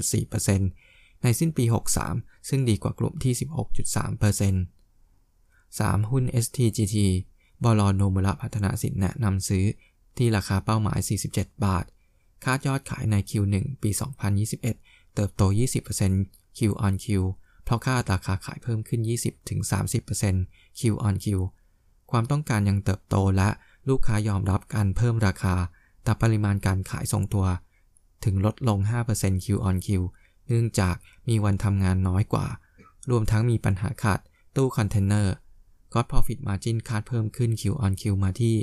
[0.08, 0.89] 27.4%
[1.24, 1.66] ในสิ้นปี
[2.08, 4.56] 63 ซึ่งดีกว่ากลุ่มที่ 16.3%
[5.80, 6.10] 3.
[6.12, 6.98] หุ้น STGT
[7.64, 9.66] บลโนมุระพัฒนาสินแนะนำซื้อ
[10.18, 11.00] ที่ราคาเป้าหมาย
[11.32, 11.86] 47 บาท
[12.44, 13.90] คาดยอดขายใน Q1 ปี
[14.52, 15.42] 2021 เติบโต
[16.00, 17.06] 20% Q on Q
[17.64, 19.02] เพราะค่าราคาขายเพิ่มขึ้น
[19.90, 21.26] 20-30% Q on Q
[22.12, 23.50] ความต้องการยังเติบโตและ
[23.90, 25.56] ลูกค้ายอมรับการเพิ่มราคา
[26.04, 27.46] แต่ปริมาณการขายทรงตัว
[28.24, 28.80] ถึงลดลง
[29.12, 29.88] 5% Q on Q
[30.50, 30.96] เนื่องจาก
[31.30, 32.48] มีวันทำงานน้อยกว่า
[33.10, 34.20] รวมทั้งมีปัญหาขาด
[34.56, 35.34] ตู้คอนเทนเนอร์
[35.94, 38.56] Gross Profit Margin คาดเพิ่มขึ้น Q on Q มาที่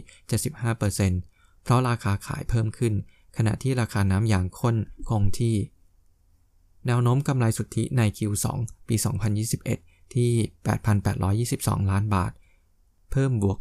[0.56, 2.94] 75%เพราะราคาขายเพิ่มขึ้น
[3.36, 4.76] ขณะที่ราคาน้ำยางข้น
[5.08, 5.56] คงที่
[6.86, 8.46] แนวโน้มกำไรสุทธิใน Q2
[8.88, 8.96] ปี
[9.54, 10.30] 2021 ที่
[11.10, 12.32] 8,822 ล้านบาท
[13.10, 13.58] เพิ่มบวก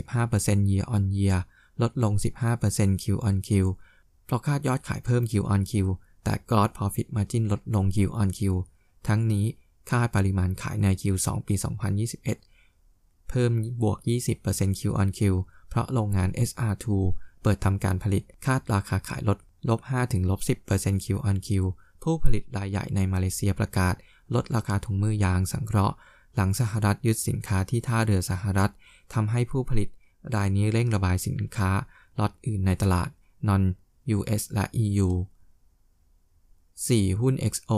[0.00, 1.38] 735% year on year
[1.82, 2.12] ลดลง
[2.58, 3.50] 15% Q on Q
[4.24, 5.72] เพราะคาดยอดขายเพิ่ม Q on Q
[6.24, 8.40] แต่ gross profit margin ลดลง Q on Q
[9.08, 9.46] ทั้งนี้
[9.90, 11.54] ค่าปริมาณขายใน Q2 ปี
[12.62, 13.52] 2021 เพิ่ม
[13.82, 13.98] บวก
[14.40, 15.20] 20% Q on Q
[15.68, 16.86] เพราะโรงงาน SR2
[17.42, 20.40] เปิดทำการผลิตคาดราคาขายลดลบ5ถึงลบ
[20.72, 21.48] 10% Q on Q
[22.02, 23.94] ผู้ผลิตรายใหญ่ในมาเลเซียประกาศ
[24.34, 25.94] ลดราคาถุงมือยางสังเคราะห์
[26.34, 28.72] หลังสหรัฐยึดสินค้าที่ท่าเรือสหรัฐ
[29.14, 29.88] ทำให้ผู้ผลิต
[30.34, 31.70] รายนี้เร่งระบายสินค้า
[32.18, 33.08] ล็อตอื่นในตลาด
[33.48, 33.62] non
[34.16, 35.08] US และ EU
[36.88, 37.20] 4.
[37.20, 37.72] หุ้น XO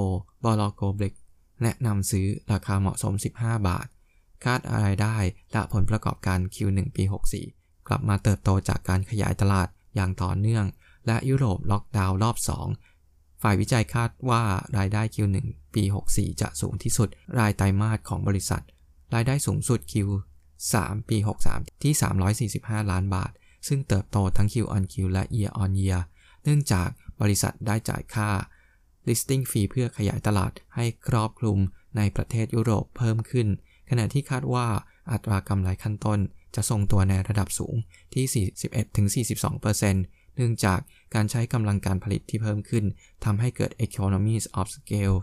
[0.44, 1.14] บลโกเบก
[1.62, 3.86] แนะนำซื้อราคาเหมาะสม 15 บาท
[4.44, 5.16] คาดอะไรได้
[5.52, 7.04] และผลประกอบการ Q1 ปี
[7.44, 10.64] 64 กลับมาเติบโตจากการขยายตลาดอย่างต่อเนื่อง
[11.06, 12.36] และยุโรปล็อกดาวน์รอบ
[12.88, 14.42] 2 ฝ่ายวิจัยคาดว่า
[14.78, 15.36] รายได้ Q1
[15.74, 18.62] ปี 64 จะสูงที่สุด รายไตรมาสของบริษัท
[19.14, 20.74] รายได้สูงสุด Q3
[21.08, 21.16] ปี
[21.50, 21.94] 63 ที่
[22.50, 23.32] 345 ล้านบาท
[23.68, 26.00] ซึ่งเติบโตทั้ง Q on Q และ Year on Year
[26.44, 26.88] เนื่องจาก
[27.20, 28.30] บริษัทได้จ่ายค่า
[29.08, 31.58] listing fee เพื่อขยายตลาดให้ครอบคลุม
[31.96, 33.48] ในประเทศยุโรปเพิ่มขึ้น
[33.90, 34.66] ขณะที่คาดว่า
[35.12, 36.20] อัตรากำไรขั้นต้น
[36.54, 37.74] จะทรงตัวในระดับสูง
[38.14, 38.46] ที่
[39.34, 40.80] 41-42%เนื่องจาก
[41.14, 42.84] การใช้กำลังการผลิตที่เพิ่มขึ้น
[43.24, 45.18] ทำให้เกิด economies of scale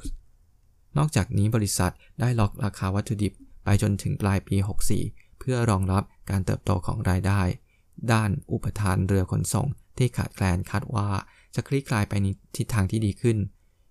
[0.98, 4.56] นอกจากนี้บริษัทได้ล็อกราคาวัตถุดิบไปจนถึงปลายปี
[4.98, 7.42] 64 เพื่อรองรับการเติบโตของรายได้
[8.12, 11.10] ด้านอุปทานเรือขนส่งที่ขาดแคลนคาดว่า
[11.56, 13.38] จะคลี่คลายไปในทิศทางที่ดีขึ้น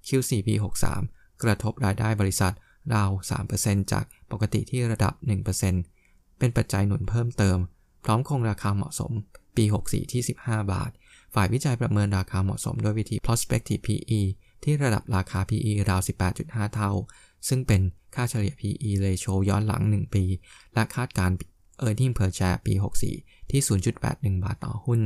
[0.09, 0.55] Q4 ปี
[0.99, 2.55] 63 กระทบรายได้บริษัท
[2.95, 3.11] ราว
[3.51, 5.13] 3%จากปกติที่ระดับ
[5.77, 7.59] 1%เป็นปัจจัยหนุนเพิ่มเติม
[8.05, 9.13] พร้อมคงราคาเหมาะสม
[9.57, 10.91] ปี 64 ที่ 15 บาท
[11.35, 14.21] ฝ่ายวิจัยประเมินราคาเหมาะสมด้วยวิธี prospective PE
[14.65, 16.01] ที่ระดับราคา PE ราว
[16.37, 16.91] 18.5 เท่า
[17.49, 17.81] ซึ่งเป็น
[18.15, 20.25] ค่าเฉลี่ย PE ratio ย้อนหลัง 1 ปี
[20.75, 21.31] และคาดการ
[21.83, 22.75] earning per share ปี
[23.13, 23.61] 64 ที่
[24.03, 25.01] 0.81 บาทต่อหุ้น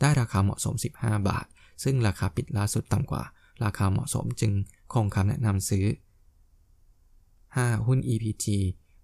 [0.00, 1.46] ได้ราคาเหมาะสม 15 บาท
[1.82, 3.24] ซึ่งราคาปิดล่าสุดต่ำกว่า
[3.64, 4.52] ราคาเหมาะสมจึง
[4.92, 5.84] คงคำแนะนำซื้อ
[7.06, 7.86] 5.
[7.86, 8.46] หุ้น EPG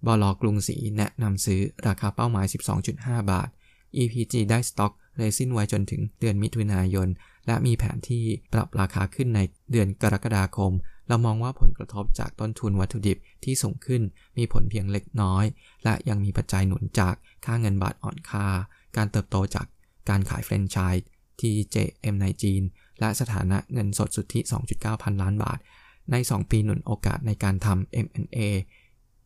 [0.07, 2.47] บลกรุงศรีแนะนำซื้อราคาเป้าหมาย
[2.89, 3.49] 12.5 บาท
[4.03, 7.09] EPG ได้สต็อกเรซินไว้จนถึงเดือนมิถุนายน
[7.47, 9.41] และมีแผนที่ปรับราคาขึ้นใน
[9.73, 10.73] เดือนกรกฎาคม
[11.09, 14.03] เรามองว่าผลกระทบจากต้นทุนวัตถุดิบที่สูงขึ้น
[14.39, 15.45] มีผลเพียงเล็กน้อย
[15.85, 17.15] และยังมีปัจจัยหนุนจาก
[17.45, 18.47] ค่าเงินบาทอ่อนค่า
[18.97, 19.67] การเติบโตจาก
[20.09, 21.05] การขายแฟรนไชส์
[21.41, 22.63] TJM ในจีน
[23.01, 24.41] และสถานะเงินสดสุทธิ
[24.73, 25.59] 2.9 พันล้านบาท
[26.11, 28.39] ใน 2 ปีหนุนโอกาสในการทำ M&A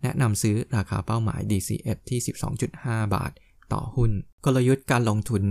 [0.02, 2.20] แนะนำซื้อราคาเป้าหมาย DCF ที่
[2.66, 3.32] 12.5 บาท
[3.72, 4.10] ต่อหุ้น
[4.44, 5.42] กลยุทธ์การลงทุน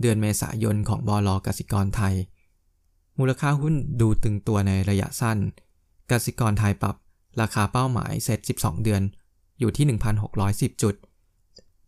[0.00, 2.14] เดือนเมษายนของบลกสิกรไทย
[3.18, 5.38] มูลค่าหุ้นดูตึงตัวในระยะสั้น
[6.10, 6.96] กสิกรไทยปรับ
[7.40, 9.02] ราคาเป้าหมายเซ็ต12 เดือน
[9.58, 9.86] อยู่ที่
[10.34, 10.94] 1,610 จุด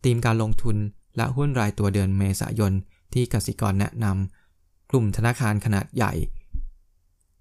[0.03, 0.77] ตีมการลงทุน
[1.17, 2.73] และหุ้นรายตัวเดือนเมษายน
[3.13, 4.40] ที่กสิกรแนะนำ
[4.91, 6.13] กลุ่มธนาคารขนาดใหญ่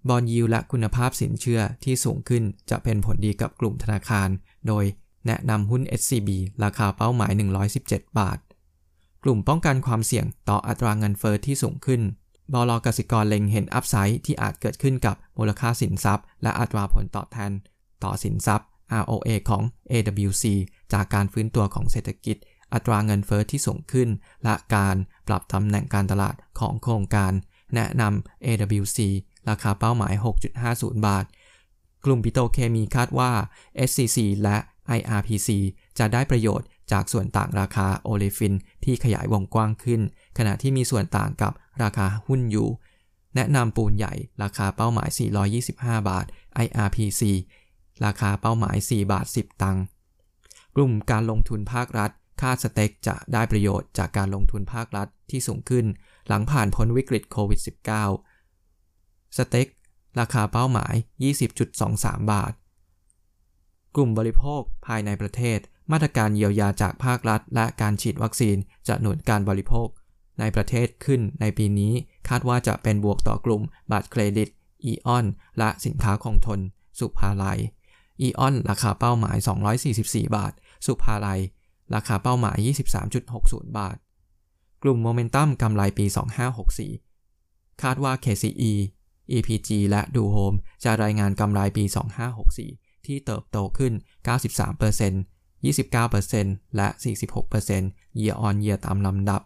[0.09, 4.29] บอลยิวและคุณภาพสินเชื่อที่สูงขึ้นจะเป็นผลดีกับกลุ่มธนาคาร
[4.67, 4.85] โดย
[5.27, 6.29] แนะนำหุ้น SCB
[6.65, 7.33] ราคาเป้าหมาย
[7.75, 8.39] 117 บาท
[9.25, 12.01] กลุ่มป้องกันความเสี่ยงต่ออัตราเงินเฟอ้อที่สูงขึ้น
[12.53, 17.53] บลกสิกรเล็งเห็นอัพไซด์ที่อาจเกิดขึ้นกับมูลค่าสินทรัพย์ และอัตราผลตอบแทน
[18.05, 18.67] ต่อสินทรัพย์
[19.03, 20.45] ROA ของ AWC
[20.93, 22.37] จากการฟื้นตัวของเศรษฐกิจ
[22.75, 24.09] อัตราเงินเฟอ้อที่สูงขึ้น
[24.45, 24.97] และการ
[25.29, 27.33] ปรับตำแหน่งการตลาดของโครงการ
[27.75, 28.99] แนะนำ AWC
[29.49, 30.15] ราคาเป้าหมาย
[30.61, 31.25] 6.50 บาท
[32.05, 33.33] กลุ่มปิโตเคมีคาดว่า
[33.89, 34.57] SCC และ
[34.99, 35.49] IRPC
[35.99, 38.55] จะได้ประโยชน์จากส่วนต่างราคาโอเลฟิน
[38.85, 40.01] ที่ขยายวงกว้างขึ้น
[40.39, 41.53] ขณะที่มีส่วนต่างกับ
[41.83, 42.69] ราคาหุ้นอยู่
[43.37, 45.09] แนะนำปูนใหญ่ราคาเป้าหมาย
[45.59, 46.27] 425 บาท
[46.65, 47.23] IRPC
[48.05, 49.85] ราคาเป้าหมาย 4 บาท 10 ตังค์
[50.77, 55.87] กลุ่มการลงทุนภาครัฐ คาดสเต็กจะได้ประโยชน์จากการลงทุนภาครัฐที่สูงขึ้น
[56.29, 57.61] หลังผ่านพ้นวิกฤตโควิด
[58.47, 59.69] -19 สเต็ก
[60.21, 60.95] ราคาเป้าหมาย
[61.63, 62.53] 20.23 บาท
[63.97, 65.59] กลุ่มบริโภคภายในประเทศ
[65.93, 68.57] มาตรการเยียวยาจากภาครัฐ และการฉีดวัคซีน
[68.89, 69.89] จะหนุนการบริโภค
[70.41, 71.93] ในประเทศขึ้นในปีนี้
[72.29, 74.49] คาดว่าจะเป็นบวกต่อกลุ่มบัตรเครดิต
[74.85, 75.27] อีออน
[75.59, 76.61] และสินค้าคงทน
[76.99, 77.59] สุภาลัย
[78.21, 79.37] อีออน ราคาเป้าหมาย
[79.87, 80.53] 244 บาท
[80.87, 81.41] สุภาลัย
[81.95, 82.57] ราคาเป้าหมาย
[83.17, 83.97] 23.60 บาท
[84.83, 86.07] กลุ่มโมเมนตัมกำไรปี
[86.89, 88.73] 2564 คาดว่า KCE
[89.37, 91.85] EPG และดูโฮมจะรายงานกำไรปี
[92.47, 93.93] 2564 ที่เติบโตขึ้น
[94.99, 96.89] 93% 29%และ
[97.55, 99.43] 46% year on year ตามลำดับ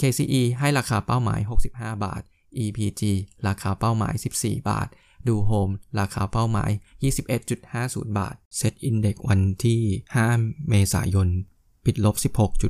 [0.00, 1.40] KCE ให้ราคาเป้าหมาย
[1.72, 2.22] 65 บาท
[2.64, 3.02] EPG
[3.46, 4.88] ราคาเป้าหมาย 14 บาท
[5.28, 6.70] ดูโฮมราคาเป้าหมาย
[7.44, 9.80] 21.50 บาท Set Index วันที่
[10.24, 11.28] 5 เมษายน
[11.84, 12.14] ปิดลบ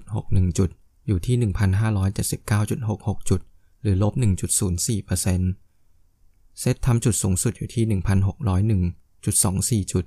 [0.02, 0.70] 16.61 จุด
[1.06, 3.40] อยู่ที่ 1,579.66 จุด
[3.82, 4.12] หรือลบ
[4.76, 7.84] 1.04%เซตทำจุดสูงสุดอยู่ที่
[9.82, 10.04] 1,601.24 จุด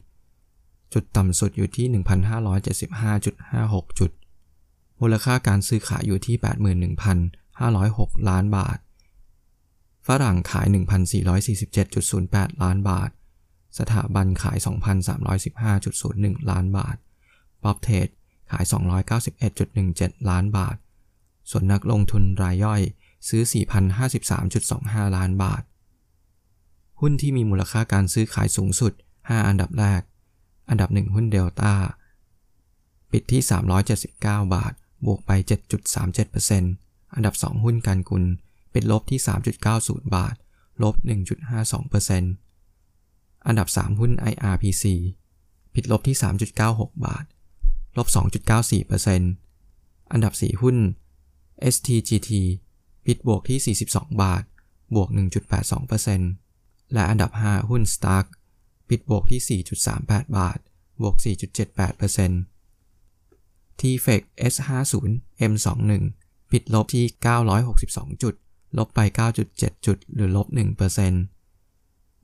[0.94, 1.86] จุดต่ำสุดอยู่ที่
[3.88, 4.12] 1,575.56 จุด
[5.02, 6.36] มูลค่าการซื้อขายอยู่ที่
[7.18, 8.78] 81,506 ล้านบาท
[10.08, 10.68] ฝรั่งขาย
[11.50, 13.10] 1,447.08 ล้านบาท
[13.80, 14.58] สถาบันขาย
[15.54, 16.96] 2,315.01 ล้านบาท
[17.64, 18.08] ป๊อปเทรด
[18.52, 18.64] ขาย
[19.42, 20.76] 291.17 ล้านบาท
[21.50, 22.82] ส่วนนักลงทุนรายย่อย
[23.28, 23.42] ซื้อ
[24.30, 25.64] 4,053.25 ล้านบาท
[27.02, 30.02] หุ้นที่มีมูลค่าการซื้อขายสูงสุด 5 อันดับแรก
[30.70, 31.74] อันดับ 1 หุ้นเดลต้า
[33.12, 33.42] ปิดที่
[33.98, 34.74] 379 บาท
[35.06, 35.32] บวกไป
[36.04, 38.24] 7.37%อันดับ 2 หุ้นการกุล
[38.74, 39.20] ปิดลบที่
[39.68, 40.36] 3.90 บาท
[40.84, 40.96] ลบ
[41.62, 44.84] 1.52%อันดับ 3 หุ้น IRPC
[45.74, 46.18] ปิดลบที่
[46.60, 47.26] 3.96 บาท
[47.98, 48.08] ลบ
[48.90, 50.78] 2.94%อันดับ 4 หุ้น
[51.74, 52.32] STGT
[53.06, 54.44] ปิดบวกที่ 42 บาท
[54.96, 55.10] บวก
[55.82, 58.26] 1.82%และอันดับ 5 หุ้น Stark
[58.90, 59.64] ปิดบวกที่
[59.96, 60.58] 4.38 บาท
[61.02, 64.22] บวก 4.78% t f e c
[64.54, 64.94] S50
[65.52, 66.04] M21
[66.52, 67.06] ปิดลบที่
[67.64, 68.36] 962 จุด
[68.78, 69.00] ลบไป
[69.48, 70.48] 9.7 จุด หรือลบ
[70.98, 71.12] 1%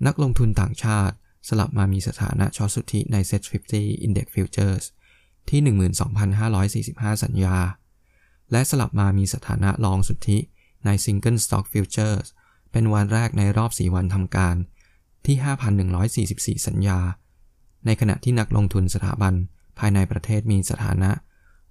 [0.06, 1.16] นักลงทุนต่างชาติ
[1.48, 3.42] สลับมามีสถานะช็อตสุทธิใน Set
[3.74, 4.86] 50 Index Futures
[5.50, 5.62] ที่
[6.88, 7.58] 12,545 สัญญา
[8.52, 10.38] และสลับมามีสถานะลองสุทธิ
[10.86, 12.28] ใน Single Stock Futures
[12.72, 14.56] เป็นวันแรกในรอบ 4 วันทำการ
[15.26, 15.38] ที่
[16.58, 17.00] 5,144 สัญญา
[17.86, 19.34] ในขณะที่นักลงทุนสถาบัน
[19.80, 21.12] ภายในประเทศมีสถานะ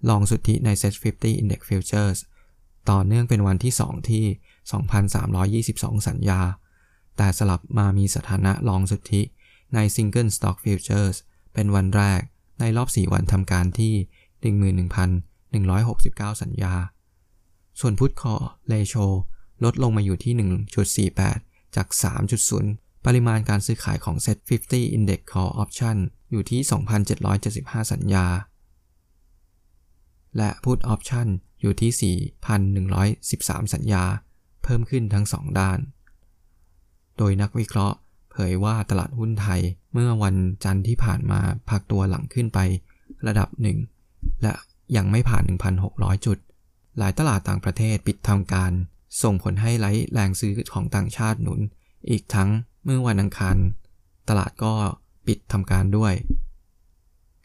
[0.08, 2.18] ลองสุทธิใน Set 50 Index Futures
[2.90, 4.24] ต่อเนื่องเป็นวันที่ 2 ที่
[5.64, 6.40] 2,322 สัญญา
[7.16, 9.22] แต่สลับมามีสถานะลองสุทธิ
[9.74, 11.16] ใน Single Stock Futures
[11.54, 12.20] เป็นวันแรก
[12.60, 13.94] ในรอบ 4 วันทำการที่
[14.82, 16.74] 11,169 สัญญา
[17.80, 18.34] ส่วนพุทคอ
[18.68, 18.94] เลโช
[19.64, 20.34] ลดลงมาอยู่ที่
[21.14, 21.88] 1.48 จาก
[22.46, 24.38] 3.0 ปริมาณการซื้อขายของ Set
[24.68, 25.96] 50 Index Call Option
[26.30, 26.60] อยู่ที่
[27.26, 28.26] 2,775 สัญญา
[30.36, 31.28] และ Put Option
[31.60, 34.04] อยู่ที่ 4,113 สัญญา
[34.62, 35.78] เพิ่มขึ้นทั้ง 2 ด้าน
[37.16, 37.96] โดยนักวิเคราะห์
[38.38, 39.60] เผยว่าตลาดหุ้นไทย
[39.92, 42.58] เมื่อวันจันทร์ที่ผ่านมาพักตัวหลังขึ้นไป
[43.26, 43.78] ระดับหนึ่ง
[44.42, 44.52] และ
[44.96, 45.44] ยังไม่ผ่าน
[45.84, 46.38] 1,600 จุด
[46.98, 48.72] หลายตลาดต่างประเทศปิดทำการ
[49.22, 51.60] ส่งผลให้ไลท์แรงซื้อของต่างชาติหนุน
[52.10, 52.50] อีกทั้ง
[52.84, 53.56] เมื่อวันอังคาร
[54.28, 54.72] ตลาดก็
[55.26, 56.14] ปิดทำการด้วย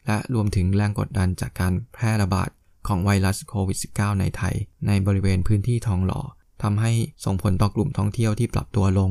[0.06, 2.48] และรวมถึงแรงกดดันจากการแพร่ระบาด
[2.88, 4.54] ของไวรัสโควิด -19 ในไทย
[4.86, 6.20] ในบริเวณพื้นที่ทองหล่อ
[6.62, 6.92] ทำให้
[7.24, 9.10] ส่งผลต่อกลุ่มท่องเที่ยวที่ปรับตัวลง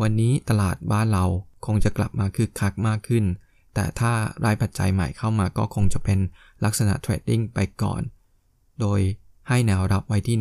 [0.00, 1.24] วันนี้ตลาดบ้านเรา
[1.66, 3.24] คงจะกลับมาคึกคักมากขึ้น
[3.74, 4.12] แต่ถ้า
[4.44, 6.18] รายปัจจัยใหม่เข้ามาก็คงจะเป็น
[6.64, 8.02] ลักษณะเทรดดิ้งไปก่อน
[8.80, 9.00] โดย
[9.48, 10.36] ให้แนวรับไว้ที่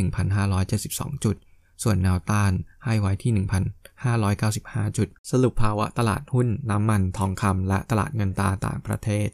[0.60, 1.36] 1,572 จุด
[1.84, 2.52] ส่วนแนวต้าน
[2.86, 3.32] ให้ไว้ที่
[4.10, 9.28] 1,595 จุด สรุปภาวะตลาดหุ้นน้ำมันทองคำและตลาดเงินตราต่างประเทศ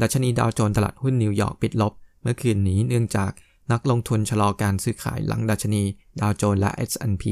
[0.00, 3.32] ดัชนีดาวโจนส์ตลาดหุ้นนิวยอร์กปิดลบ เมื่อคืนนี้เนื่องจาก
[3.72, 5.82] นักลงทุนชะลอการซื้อขายหลังดัชนี
[6.20, 7.24] ดาวโจนส์และ S&P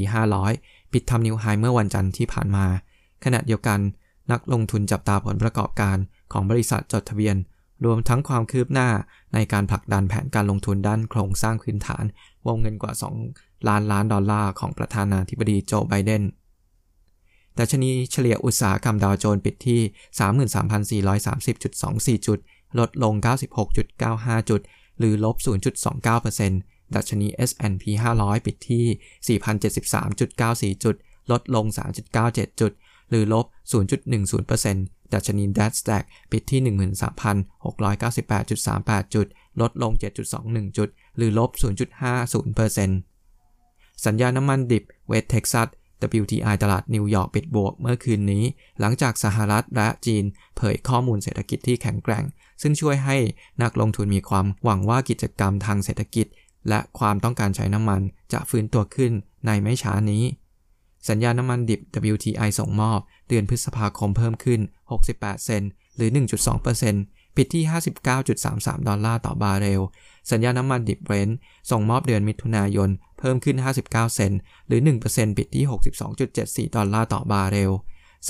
[0.42, 2.66] 500 ปิดทำนิวไฮเมื่อวันจันทร์ที่ผ่านมา
[3.24, 3.80] ขณะเดียวกัน
[4.32, 5.96] นักลงทุนจับตาผลประกอบการ
[6.32, 7.36] ของบริษัทจดทะเบียน
[7.84, 8.88] รวมทั้งความคืบหน้า
[9.34, 12.04] ในการผลักดันแผนการลงทุนด้านโครงสร้างพื้นฐาน
[12.46, 12.92] วงเงินกว่า
[13.30, 16.22] 2 ล้านล้านดอลลาร์ของประธานาธิบดีโจไบเดน
[17.58, 19.80] ดัชนีเฉลี่ยอุตสาหกรรมดาวโจนส์ปิดที่
[22.18, 22.38] 33,430.24 จุด
[22.78, 23.14] ลดลง
[23.82, 24.60] 96.95 จุด
[24.98, 25.36] หรือลบ
[26.06, 27.84] 0.29% ดัชนี S&P
[28.18, 29.36] 500 ปิดที่
[30.74, 30.94] 4,073.94 จุด
[31.30, 31.64] ลดลง
[32.12, 32.72] 3.97 จุด
[33.10, 39.26] หรือลบ 0.10%ดัชนี NASDAQ ปิดที่ 13,698.38 จุด
[39.60, 39.92] ลดลง
[40.34, 41.50] 7.21 จุด หรือลบ
[43.22, 45.68] 0.50%สัญญาน้ำมันดิบเวสเท็กซัส
[46.22, 48.44] WTI ตลาดนิวยอร์กปิดบวกเมื่อคืนนี้
[48.80, 50.24] หลังจากสหรัฐและจีน
[50.56, 52.24] เผยข้อมูลเศรษฐกิจที่แข็งแกร่ง
[52.62, 53.16] ซึ่งช่วยให้
[53.62, 56.26] นักลงทุนมีความหวังว่ากิจกรรมทางเศรษฐกิจ
[56.68, 58.00] และความต้องการใช้น้ำมัน
[58.32, 59.12] จะฟื้นตัวขึ้น
[59.46, 60.24] ในไม่ช้านี้
[61.08, 61.80] สัญญาน้ำมันดิบ
[62.12, 62.98] WTI ส่งมอบ
[63.28, 64.60] เดือนพฤษภาคมเพิ่มขึ้น
[65.02, 65.62] 68 เซนต์
[65.96, 66.10] หรือ
[66.72, 67.64] 1.2%ปิดที่
[68.24, 69.82] 59.33 ดอลลาร์ต่อบาร์เรล
[70.30, 71.36] สัญญาน้ำมันดิบเบรนท์
[71.70, 75.64] ส่งมอบเดือนมิถุนายน เพิ่มขึ้น 59 เซนต์หรือ 1%ปิดที่
[76.20, 77.72] 62.74 ดอลลาร์ต่อบาร์เรล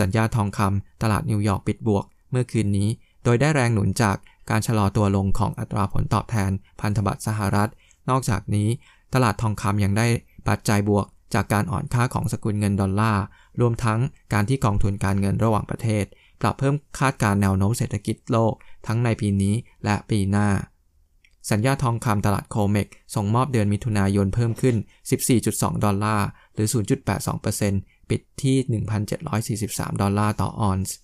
[0.00, 2.88] สัญญาทองคำตลาดนิวยอร์กปิดบวก เมื่อคืนนี้
[3.24, 4.16] โดยได้แรงหนุนจาก
[4.50, 7.70] การชะลอตัวลงของอัตราผลตอบแทนพันธบัตรสหรัฐ
[8.10, 8.68] นอกจากนี้
[9.14, 10.06] ตลาดทองคำยังได้
[10.48, 13.22] ปัจจัยบวกจากการอ่อนค่าของสกุลเงินดอลลาร์
[13.60, 14.00] รวมทั้ง
[14.32, 16.04] การที่กองทุนการเงินระหว่างประเทศ
[16.40, 18.52] ปรับเพิ่มคาดการณ์แนวโน้มเศรษฐกิจโลก
[18.86, 20.48] ทั้งในปีนี้และปีหน้า
[21.50, 24.76] สัญญาทองคำตลาด COMEX ส่งมอบเดือนมิถุนายนเพิ่มขึ้น
[25.30, 26.68] 14.2 ดอลลาร์ หรือ
[27.38, 28.56] 0.82%ปิดที่
[29.88, 30.94] 1,743 ดอลลาร์ต่อออนซ์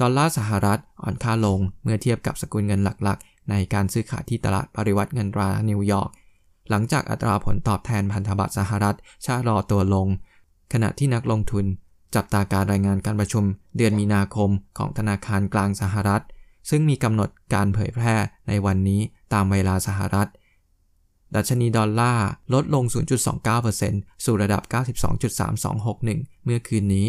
[0.00, 3.18] ดอลลาร์สหรัฐอ่อนค่าลงเมื่อเทียบกับสกุลเงินหลัก
[3.50, 6.10] ในการซื้อขายที่ตลาดปริวรรตเงินตรานิวยอร์ก
[6.70, 10.08] หลังจากอัตราผลตอบแทนพันธบัตรสหรัฐชะลอตัวลง
[10.72, 11.64] ขณะที่นักลงทุน
[12.14, 13.44] จับตาการรายงานการประชุม
[13.76, 16.22] เดือนมีนาคมของธนาคารกลางสหรัฐ
[16.70, 18.14] ซึ่งมีกำหนดการเผยแพร่
[18.48, 19.00] ในวันนี้
[19.32, 20.28] ตามเวลาสหรัฐ
[21.34, 22.84] ดัชนีดอลลาร์ลดลง
[23.54, 24.62] 0.29%สู่ระดับ
[25.68, 27.06] 92.3261 เมื่อคืนนี้